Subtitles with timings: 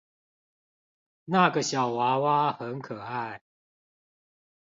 [1.25, 3.39] 那個小娃娃很可愛